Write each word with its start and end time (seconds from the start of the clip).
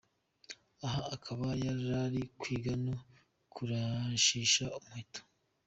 Aha 0.85 1.01
akaba 1.15 1.47
yarari 1.63 2.21
kwiga 2.39 2.73
no 2.85 2.95
kurashisha 3.53 4.63
Umuheto. 4.77 5.21